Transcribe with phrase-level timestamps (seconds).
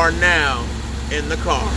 [0.00, 0.66] are now
[1.12, 1.70] in the car.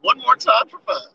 [0.00, 1.11] One more time for fun.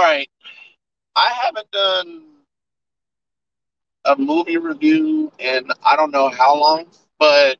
[0.00, 0.30] All right.
[1.14, 2.22] I haven't done
[4.06, 6.86] a movie review in I don't know how long,
[7.18, 7.58] but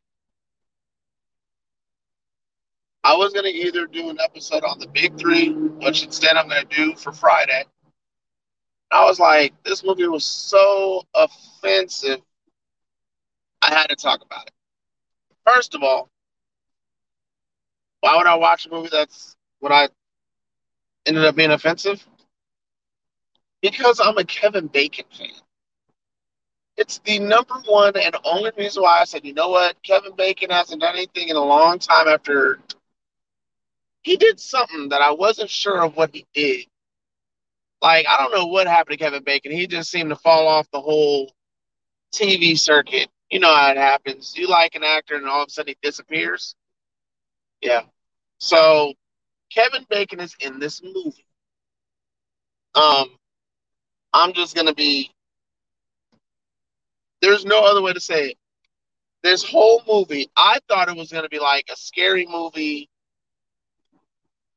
[3.04, 6.64] I was gonna either do an episode on the big three, which instead I'm gonna
[6.64, 7.64] do for Friday.
[8.91, 12.22] I was like, this movie was so offensive.
[13.60, 14.54] I had to talk about it.
[15.47, 16.08] First of all,
[18.00, 19.91] why would I watch a movie that's what I
[21.04, 22.02] ended up being offensive?
[23.62, 25.28] Because I'm a Kevin Bacon fan.
[26.77, 30.50] It's the number one and only reason why I said, you know what, Kevin Bacon
[30.50, 32.58] hasn't done anything in a long time after
[34.03, 36.66] he did something that I wasn't sure of what he did.
[37.83, 39.53] Like, I don't know what happened to Kevin Bacon.
[39.53, 41.33] He just seemed to fall off the whole
[42.14, 43.08] TV circuit.
[43.31, 44.34] You know how it happens.
[44.36, 46.55] You like an actor and all of a sudden he disappears.
[47.61, 47.83] Yeah.
[48.38, 48.94] So
[49.53, 51.27] Kevin Bacon is in this movie.
[52.75, 53.11] Um,
[54.12, 55.11] I'm just gonna be
[57.22, 58.39] there's no other way to say it.
[59.22, 62.88] This whole movie, I thought it was gonna be like a scary movie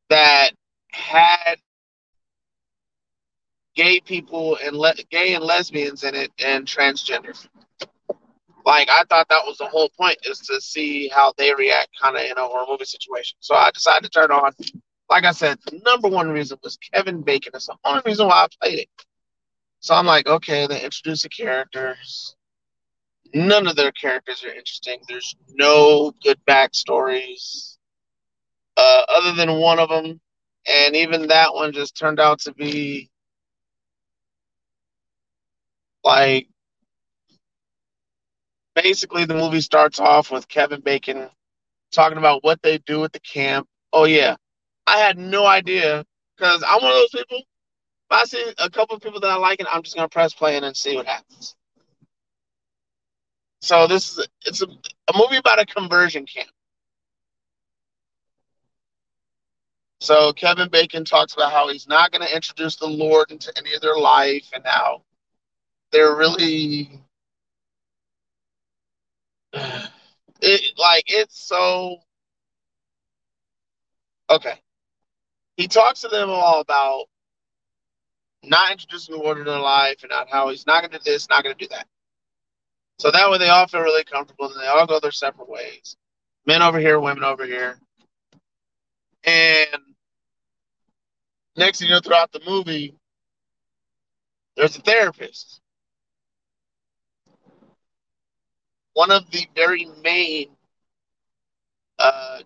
[0.09, 0.52] that
[0.92, 1.56] had
[3.76, 7.35] gay people and le- gay and lesbians in it and transgender.
[8.66, 12.16] Like I thought that was the whole point is to see how they react kind
[12.16, 13.38] of in a horror movie situation.
[13.41, 14.53] So I decided to turn on.
[15.09, 17.52] Like I said, the number one reason was Kevin Bacon.
[17.53, 18.90] That's the only reason why I played it.
[19.84, 22.38] So I'm like, okay, they introduce the characters.
[23.34, 25.02] None of their characters are interesting.
[25.10, 27.78] There's no good backstories
[28.78, 30.22] uh, other than one of them,
[30.68, 33.10] and even that one just turned out to be
[36.06, 36.48] like
[38.76, 41.30] basically the movie starts off with Kevin Bacon
[41.92, 43.68] talking about what they do at the camp.
[43.92, 44.38] Oh yeah,
[44.88, 46.06] I had no idea
[46.38, 47.42] because I'm one of those people.
[48.13, 50.57] I see a couple of people that I like, and I'm just gonna press play
[50.57, 51.56] and see what happens.
[53.62, 56.50] So this is it's a, a movie about a conversion camp.
[60.02, 63.73] So Kevin Bacon talks about how he's not going to introduce the Lord into any
[63.73, 65.02] of their life, and how
[65.94, 66.90] they're really
[70.41, 72.00] it like it's so
[74.29, 74.56] okay.
[75.56, 77.06] He talks to them all about
[78.44, 81.04] not introducing the Lord into their life and not how he's not going to do
[81.04, 81.88] this, not going to do that.
[83.00, 85.98] So that way they all feel really comfortable and they all go their separate ways.
[86.46, 87.78] Men over here, women over here.
[89.24, 89.68] And
[91.56, 92.96] next thing you know, throughout the movie,
[94.56, 95.62] there's a therapist.
[98.94, 100.50] One of the very main,
[101.98, 102.40] uh,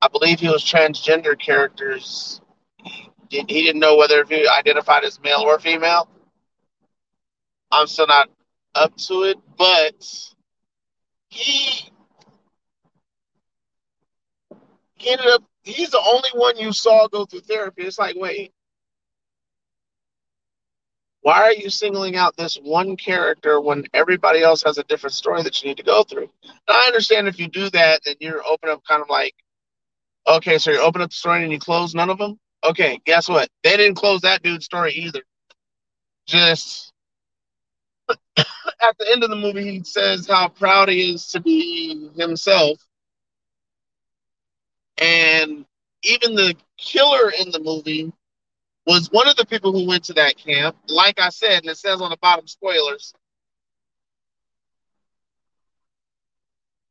[0.00, 2.40] I believe he was transgender characters.
[3.30, 6.08] He, didn't know whether he identified as male or female.
[7.70, 8.28] I'm still not
[8.74, 10.34] up to it, but
[11.28, 11.88] he
[14.96, 17.82] he ended up he's the only one you saw go through therapy.
[17.82, 18.52] It's like, wait,
[21.22, 25.42] why are you singling out this one character when everybody else has a different story
[25.42, 26.30] that you need to go through?
[26.42, 29.34] And I understand if you do that, then you're open up kind of like,
[30.26, 32.38] okay, so you open up the story and you close none of them.
[32.64, 33.48] Okay, guess what?
[33.64, 35.22] They didn't close that dude's story either.
[36.26, 36.92] Just
[38.36, 42.78] at the end of the movie, he says how proud he is to be himself.
[44.98, 45.64] And
[46.02, 48.12] even the killer in the movie
[48.86, 50.76] was one of the people who went to that camp.
[50.88, 53.14] Like I said, and it says on the bottom spoilers.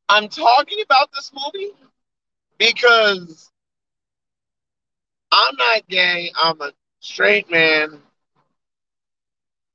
[0.08, 1.72] I'm talking about this movie
[2.58, 3.52] because
[5.32, 6.32] I'm not gay.
[6.36, 8.00] I'm a straight man.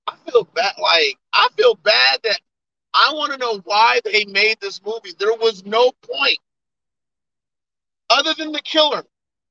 [0.06, 0.75] I feel bad.
[0.81, 2.41] Like I feel bad that
[2.95, 5.12] I want to know why they made this movie.
[5.19, 6.39] There was no point
[8.11, 9.05] other than the killer.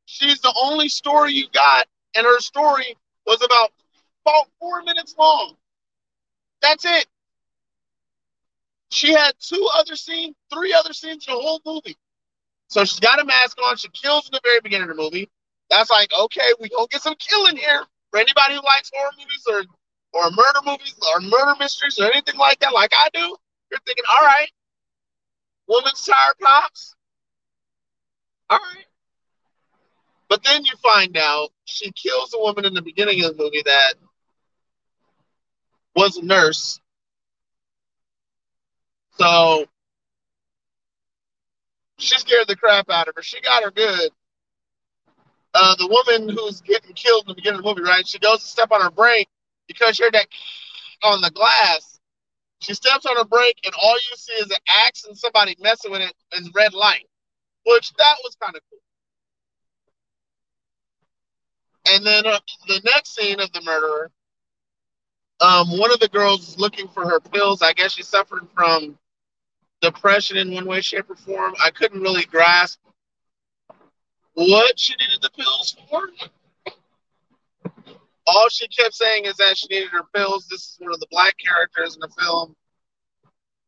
[0.05, 2.95] She's the only story you got and her story
[3.25, 3.71] was about
[4.25, 5.55] about four minutes long.
[6.61, 7.07] That's it.
[8.89, 11.97] She had two other scenes, three other scenes in the whole movie.
[12.67, 13.75] So she's got a mask on.
[13.77, 15.29] She kills in the very beginning of the movie.
[15.69, 17.83] That's like, okay, we gonna get some killing here.
[18.12, 19.63] For anybody who likes horror movies or
[20.13, 23.36] or murder movies or murder mysteries or anything like that, like I do,
[23.71, 24.50] you're thinking, all right,
[25.68, 26.95] woman's tire pops.
[28.50, 28.86] All right.
[30.30, 33.63] But then you find out she kills a woman in the beginning of the movie
[33.65, 33.94] that
[35.95, 36.80] was a nurse.
[39.18, 39.65] So
[41.98, 43.21] she scared the crap out of her.
[43.21, 44.12] She got her good.
[45.53, 48.07] Uh, the woman who's getting killed in the beginning of the movie, right?
[48.07, 49.27] She goes to step on her brake
[49.67, 50.27] because she heard that
[51.03, 52.00] on the glass.
[52.61, 55.91] She steps on her brake, and all you see is an axe and somebody messing
[55.91, 57.05] with it in red light,
[57.65, 58.79] which that was kind of cool.
[61.95, 64.11] And then uh, the next scene of the murderer,
[65.41, 67.61] um, one of the girls is looking for her pills.
[67.61, 68.97] I guess she's suffering from
[69.81, 71.53] depression in one way, shape, or form.
[71.63, 72.79] I couldn't really grasp
[74.33, 76.01] what she needed the pills for.
[78.25, 80.47] All she kept saying is that she needed her pills.
[80.50, 82.56] This is one of the black characters in the film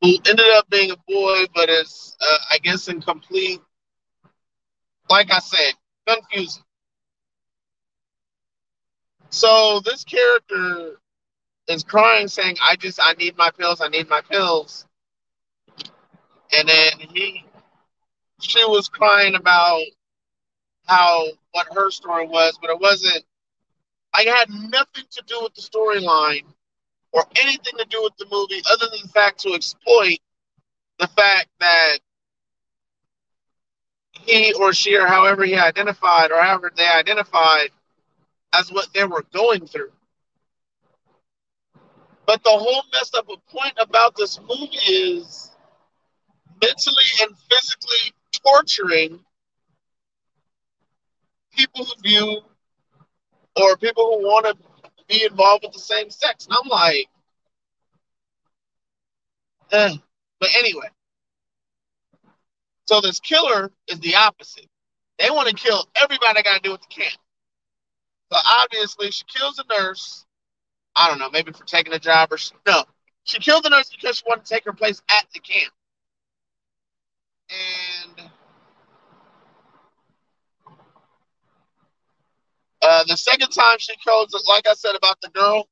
[0.02, 3.62] who ended up being a boy, but is, uh, I guess, in complete,
[5.10, 5.74] like I said,
[6.08, 6.64] confusing.
[9.30, 11.00] So this character
[11.68, 13.82] is crying, saying, "I just, I need my pills.
[13.82, 14.86] I need my pills."
[16.58, 17.44] And then he,
[18.42, 19.82] she was crying about
[20.88, 23.24] how what her story was, but it wasn't.
[24.14, 26.46] I had nothing to do with the storyline
[27.12, 30.20] or anything to do with the movie, other than the fact to exploit
[31.00, 31.98] the fact that
[34.12, 37.70] he or she or however he identified or however they identified
[38.54, 39.92] as what they were going through.
[42.26, 45.52] But the whole messed up point about this movie is
[46.62, 48.14] mentally and physically
[48.46, 49.25] torturing
[51.56, 52.42] people who view
[53.56, 54.56] or people who want to
[55.08, 56.46] be involved with the same sex.
[56.46, 57.08] And I'm like,
[59.72, 59.96] eh.
[60.40, 60.88] but anyway.
[62.88, 64.68] So this killer is the opposite.
[65.18, 67.18] They want to kill everybody that got to do with the camp.
[68.32, 70.26] So obviously, she kills a nurse.
[70.96, 72.38] I don't know, maybe for taking a job or
[72.68, 72.84] no.
[73.24, 75.74] She killed the nurse because she wanted to take her place at the camp.
[77.50, 78.30] And
[82.86, 85.68] uh, the second time she kills, like I said about the girl,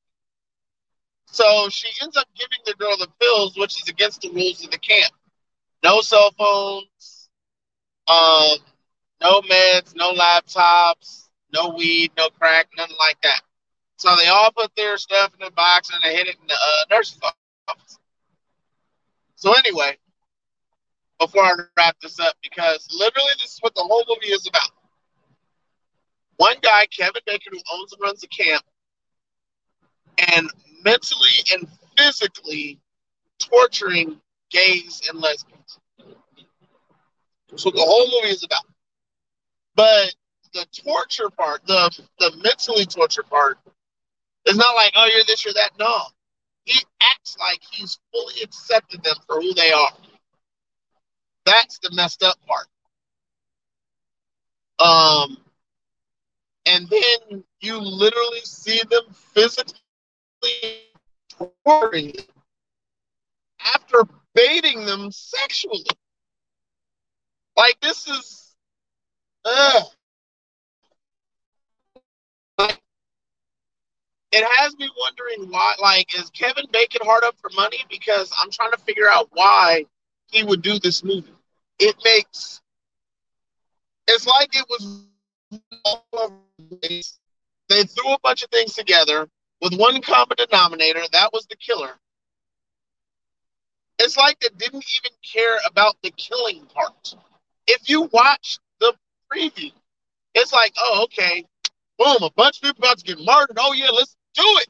[1.26, 4.72] so she ends up giving the girl the pills, which is against the rules of
[4.72, 5.14] the camp.
[5.84, 7.30] No cell phones,
[8.08, 8.58] um,
[9.22, 13.42] no meds, no laptops, no weed, no crack, nothing like that.
[13.98, 16.56] So they all put their stuff in the box and they hid it in the
[16.56, 18.00] uh, nurse's office.
[19.36, 19.98] So anyway,
[21.20, 24.70] before I wrap this up, because literally this is what the whole movie is about.
[26.38, 28.64] One guy, Kevin Bacon, who owns and runs the camp,
[30.36, 30.50] and
[30.84, 32.80] mentally and physically
[33.40, 34.20] torturing
[34.50, 35.80] gays and lesbians.
[37.50, 38.66] What the whole movie is about.
[39.76, 40.14] But
[40.54, 43.60] the torture part, the the mentally torture part,
[44.46, 45.72] is not like, oh, you're this, you're that.
[45.80, 46.02] No.
[46.66, 49.92] He acts like he's fully accepted them for who they are.
[51.46, 52.68] That's the messed up part.
[54.80, 55.38] Um,
[56.66, 59.76] and then you literally see them physically
[61.30, 62.26] torturing them
[63.74, 64.04] after
[64.34, 65.86] baiting them sexually.
[67.56, 68.56] Like this is,
[69.46, 69.84] ugh.
[72.58, 72.82] Like,
[74.32, 75.76] it has me wondering why.
[75.82, 77.86] Like, is Kevin Bacon hard up for money?
[77.90, 79.86] Because I'm trying to figure out why
[80.32, 81.34] he would do this movie.
[81.80, 82.62] It makes
[84.08, 85.08] it's like it was
[86.82, 89.28] they threw a bunch of things together
[89.62, 91.02] with one common denominator.
[91.12, 91.92] That was the killer.
[94.00, 97.16] It's like they didn't even care about the killing part.
[97.68, 98.94] If you watch the
[99.32, 99.72] preview,
[100.36, 101.46] it's like, oh, okay,
[101.98, 103.58] boom, a bunch of people about to get murdered.
[103.58, 104.68] Oh yeah, let's do it.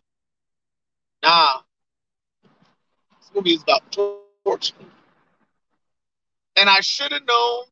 [1.24, 1.62] Nah.
[3.20, 4.76] This movie is about torture.
[6.56, 7.64] And I should have known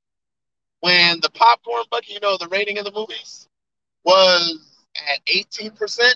[0.80, 3.48] when the popcorn bucket, you know, the rating of the movies
[4.04, 4.60] was
[5.14, 6.16] at 18%.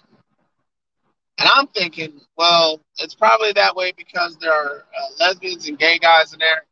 [1.37, 5.99] And I'm thinking, well, it's probably that way because there are uh, lesbians and gay
[5.99, 6.65] guys in there.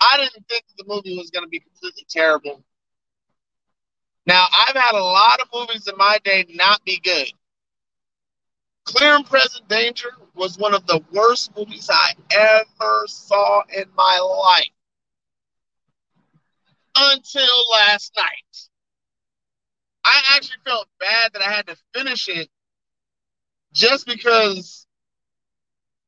[0.00, 2.62] I didn't think the movie was going to be completely terrible.
[4.26, 7.32] Now, I've had a lot of movies in my day not be good.
[8.84, 14.18] Clear and Present Danger was one of the worst movies I ever saw in my
[14.18, 14.70] life
[16.96, 18.69] until last night.
[20.04, 22.48] I actually felt bad that I had to finish it
[23.72, 24.86] just because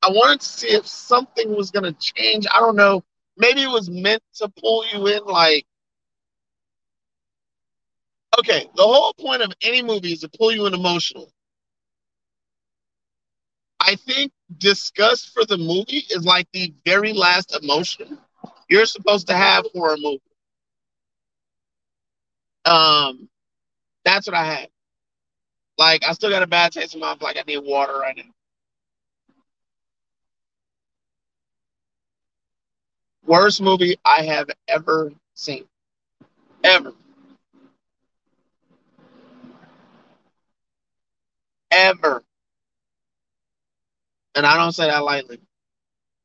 [0.02, 2.46] I wanted to see if something was going to change.
[2.52, 3.04] I don't know.
[3.36, 5.66] Maybe it was meant to pull you in, like,
[8.38, 11.32] okay, the whole point of any movie is to pull you in emotionally.
[13.80, 18.18] I think disgust for the movie is like the very last emotion
[18.68, 20.22] you're supposed to have for a movie.
[22.64, 23.28] Um,
[24.04, 24.68] that's what I had.
[25.78, 27.22] Like, I still got a bad taste in my mouth.
[27.22, 28.24] Like, I need water right now.
[33.24, 35.64] Worst movie I have ever seen.
[36.64, 36.92] Ever.
[41.70, 42.22] Ever.
[44.34, 45.40] And I don't say that lightly.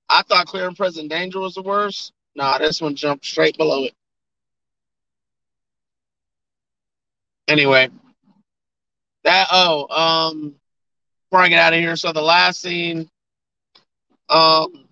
[0.09, 2.13] I thought Clear and Present Danger was the worst.
[2.35, 3.93] Nah, this one jumped straight below it.
[7.47, 7.89] Anyway,
[9.23, 10.55] that oh, um,
[11.29, 13.09] before I get out of here, so the last scene,
[14.29, 14.85] um,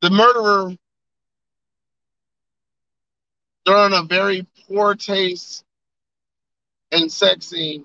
[0.00, 0.76] the murderer
[3.66, 5.64] they're during a very poor taste
[6.92, 7.84] and sex scene,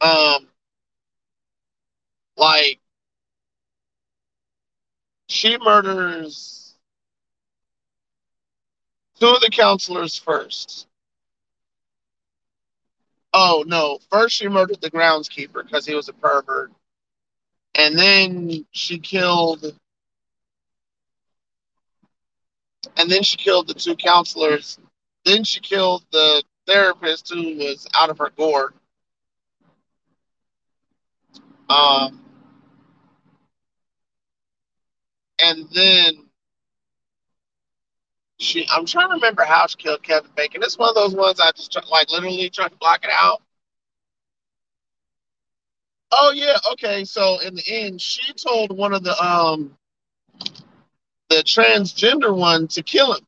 [0.00, 0.46] um,
[2.36, 2.80] like
[5.28, 6.61] she murders
[9.22, 10.88] two of the counselors first.
[13.32, 14.00] Oh no!
[14.10, 16.72] First, she murdered the groundskeeper because he was a pervert,
[17.76, 19.78] and then she killed,
[22.96, 24.78] and then she killed the two counselors.
[25.24, 28.74] Then she killed the therapist who was out of her gourd.
[31.70, 32.20] Um,
[35.38, 36.31] and then
[38.42, 40.62] she I'm trying to remember how she killed Kevin Bacon.
[40.62, 43.42] It's one of those ones I just like literally trying to block it out.
[46.10, 47.04] Oh yeah, okay.
[47.04, 49.76] So in the end, she told one of the um
[51.30, 53.26] the transgender one to kill him.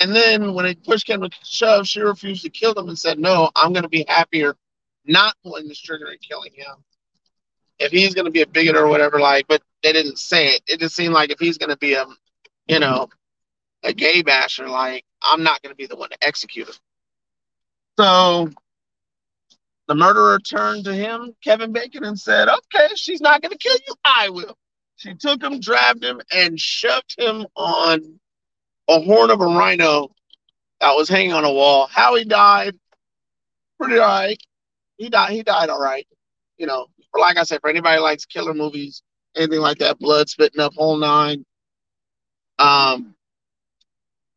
[0.00, 3.18] And then when it pushed came to shove, she refused to kill him and said,
[3.18, 4.56] No, I'm gonna be happier
[5.06, 6.76] not pulling this trigger and killing him.
[7.78, 10.62] If he's gonna be a bigot or whatever, like, but they didn't say it.
[10.66, 12.06] It just seemed like if he's gonna be a
[12.68, 13.08] you know,
[13.82, 16.74] a gay basher, like I'm not going to be the one to execute him.
[17.98, 18.50] So
[19.88, 23.76] the murderer turned to him, Kevin Bacon, and said, Okay, she's not going to kill
[23.86, 23.94] you.
[24.04, 24.56] I will.
[24.96, 28.18] She took him, dragged him, and shoved him on
[28.88, 30.10] a horn of a rhino
[30.80, 31.88] that was hanging on a wall.
[31.90, 32.74] How he died,
[33.78, 34.40] pretty all right.
[34.96, 35.32] He died.
[35.32, 36.06] He died all right.
[36.56, 39.02] You know, like I said, for anybody likes killer movies,
[39.36, 41.44] anything like that, blood spitting up, whole nine.
[42.58, 43.14] Um,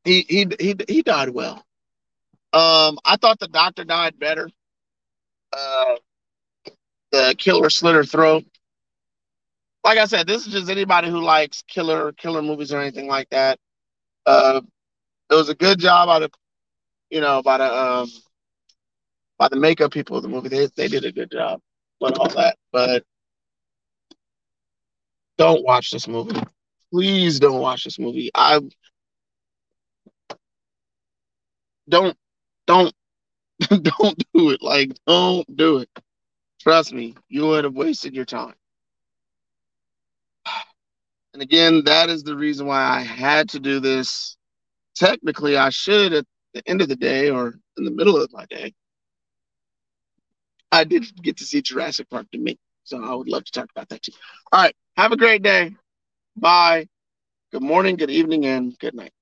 [0.04, 1.64] he he he he died well.
[2.54, 4.50] Um, I thought the doctor died better.
[5.54, 5.96] Uh,
[7.12, 8.44] the killer slit her throat.
[9.84, 13.30] Like I said, this is just anybody who likes killer killer movies or anything like
[13.30, 13.60] that.
[14.26, 14.62] Uh,
[15.30, 16.30] it was a good job by the,
[17.10, 18.08] you know by the um
[19.38, 20.50] by the makeup people of the movie.
[20.50, 21.62] They they did a good job
[22.00, 22.58] with all that.
[22.72, 23.04] But
[25.38, 26.40] don't watch this movie.
[26.94, 28.30] Please don't watch this movie.
[28.36, 28.60] I
[31.90, 32.18] don't
[32.68, 32.94] don't
[33.70, 34.62] don't do it.
[34.62, 35.90] Like don't do it.
[36.62, 38.56] Trust me, you would have wasted your time.
[41.34, 44.36] And again, that is the reason why I had to do this.
[44.96, 48.46] Technically, I should at the end of the day or in the middle of my
[48.48, 48.74] day.
[50.72, 52.60] I did get to see Jurassic Park to me.
[52.84, 54.12] So I would love to talk about that too.
[54.52, 54.76] All right.
[54.98, 55.74] Have a great day.
[56.36, 56.88] Bye.
[57.52, 59.14] Good morning, good evening, and good night.